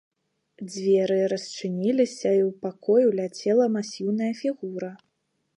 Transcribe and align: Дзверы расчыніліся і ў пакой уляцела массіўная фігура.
Дзверы 0.69 1.17
расчыніліся 1.33 2.29
і 2.39 2.41
ў 2.49 2.57
пакой 2.65 3.01
уляцела 3.13 3.71
массіўная 3.77 4.33
фігура. 4.45 4.91